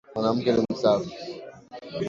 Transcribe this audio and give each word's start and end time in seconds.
Mwanamke 0.15 0.49
ni 0.53 0.63
msafi 0.71 1.13